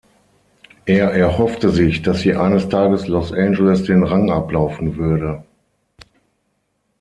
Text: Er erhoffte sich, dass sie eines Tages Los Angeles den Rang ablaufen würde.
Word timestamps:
Er 0.87 1.11
erhoffte 1.11 1.69
sich, 1.69 2.01
dass 2.01 2.21
sie 2.21 2.33
eines 2.33 2.67
Tages 2.69 3.05
Los 3.07 3.31
Angeles 3.31 3.83
den 3.83 4.01
Rang 4.03 4.31
ablaufen 4.31 4.97
würde. 4.97 5.43